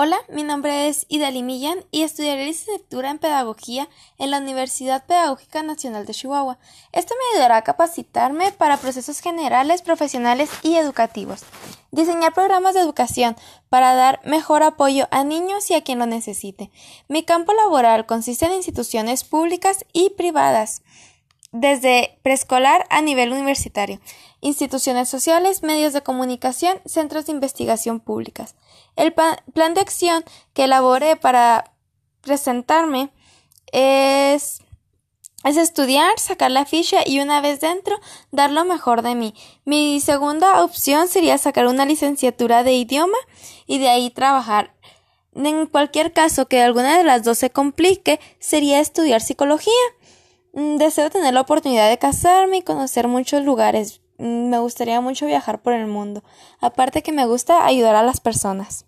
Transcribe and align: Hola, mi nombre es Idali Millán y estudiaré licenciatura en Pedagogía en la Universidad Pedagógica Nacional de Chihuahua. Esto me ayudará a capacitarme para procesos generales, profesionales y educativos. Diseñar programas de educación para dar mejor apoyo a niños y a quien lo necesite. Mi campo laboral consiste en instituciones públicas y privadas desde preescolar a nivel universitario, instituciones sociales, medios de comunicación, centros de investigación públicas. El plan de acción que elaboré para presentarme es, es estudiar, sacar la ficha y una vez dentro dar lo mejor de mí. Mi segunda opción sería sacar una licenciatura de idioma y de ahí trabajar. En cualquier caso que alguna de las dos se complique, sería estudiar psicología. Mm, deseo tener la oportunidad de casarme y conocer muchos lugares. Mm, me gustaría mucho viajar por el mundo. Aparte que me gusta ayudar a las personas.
Hola, 0.00 0.20
mi 0.28 0.44
nombre 0.44 0.86
es 0.86 1.06
Idali 1.08 1.42
Millán 1.42 1.84
y 1.90 2.02
estudiaré 2.02 2.44
licenciatura 2.44 3.10
en 3.10 3.18
Pedagogía 3.18 3.88
en 4.18 4.30
la 4.30 4.38
Universidad 4.38 5.04
Pedagógica 5.06 5.64
Nacional 5.64 6.06
de 6.06 6.14
Chihuahua. 6.14 6.56
Esto 6.92 7.16
me 7.18 7.34
ayudará 7.36 7.56
a 7.56 7.64
capacitarme 7.64 8.52
para 8.52 8.76
procesos 8.76 9.18
generales, 9.18 9.82
profesionales 9.82 10.50
y 10.62 10.76
educativos. 10.76 11.42
Diseñar 11.90 12.32
programas 12.32 12.74
de 12.74 12.80
educación 12.80 13.34
para 13.70 13.96
dar 13.96 14.20
mejor 14.24 14.62
apoyo 14.62 15.08
a 15.10 15.24
niños 15.24 15.68
y 15.68 15.74
a 15.74 15.82
quien 15.82 15.98
lo 15.98 16.06
necesite. 16.06 16.70
Mi 17.08 17.24
campo 17.24 17.52
laboral 17.52 18.06
consiste 18.06 18.46
en 18.46 18.52
instituciones 18.52 19.24
públicas 19.24 19.84
y 19.92 20.10
privadas 20.10 20.82
desde 21.52 22.18
preescolar 22.22 22.86
a 22.90 23.00
nivel 23.00 23.32
universitario, 23.32 24.00
instituciones 24.40 25.08
sociales, 25.08 25.62
medios 25.62 25.92
de 25.92 26.02
comunicación, 26.02 26.80
centros 26.84 27.26
de 27.26 27.32
investigación 27.32 28.00
públicas. 28.00 28.54
El 28.96 29.12
plan 29.12 29.74
de 29.74 29.80
acción 29.80 30.24
que 30.52 30.64
elaboré 30.64 31.16
para 31.16 31.72
presentarme 32.20 33.10
es, 33.72 34.60
es 35.44 35.56
estudiar, 35.56 36.18
sacar 36.18 36.50
la 36.50 36.66
ficha 36.66 36.98
y 37.06 37.20
una 37.20 37.40
vez 37.40 37.60
dentro 37.60 37.98
dar 38.30 38.50
lo 38.50 38.64
mejor 38.64 39.02
de 39.02 39.14
mí. 39.14 39.34
Mi 39.64 40.00
segunda 40.00 40.62
opción 40.62 41.08
sería 41.08 41.38
sacar 41.38 41.66
una 41.66 41.86
licenciatura 41.86 42.62
de 42.62 42.74
idioma 42.74 43.18
y 43.66 43.78
de 43.78 43.88
ahí 43.88 44.10
trabajar. 44.10 44.74
En 45.34 45.66
cualquier 45.66 46.12
caso 46.12 46.46
que 46.46 46.62
alguna 46.62 46.98
de 46.98 47.04
las 47.04 47.22
dos 47.22 47.38
se 47.38 47.50
complique, 47.50 48.18
sería 48.40 48.80
estudiar 48.80 49.20
psicología. 49.20 49.72
Mm, 50.52 50.76
deseo 50.76 51.10
tener 51.10 51.34
la 51.34 51.42
oportunidad 51.42 51.88
de 51.88 51.98
casarme 51.98 52.58
y 52.58 52.62
conocer 52.62 53.08
muchos 53.08 53.44
lugares. 53.44 54.00
Mm, 54.18 54.48
me 54.48 54.58
gustaría 54.58 55.00
mucho 55.00 55.26
viajar 55.26 55.62
por 55.62 55.72
el 55.72 55.86
mundo. 55.86 56.22
Aparte 56.60 57.02
que 57.02 57.12
me 57.12 57.26
gusta 57.26 57.66
ayudar 57.66 57.94
a 57.94 58.02
las 58.02 58.20
personas. 58.20 58.84